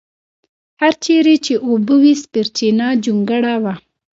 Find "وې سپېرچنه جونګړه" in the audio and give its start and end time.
2.01-3.55